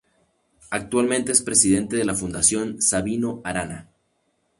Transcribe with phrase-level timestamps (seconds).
[0.71, 3.91] Actualmente es presidente de la Fundación Sabino Arana.